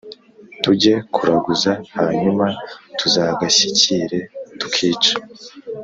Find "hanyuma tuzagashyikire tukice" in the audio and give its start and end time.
1.97-5.13